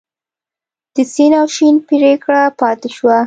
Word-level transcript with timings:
د 0.95 0.97
سین 1.13 1.31
او 1.39 1.47
شین 1.55 1.75
پیکړه 1.87 2.41
پاتې 2.59 2.89
شوه. 2.95 3.17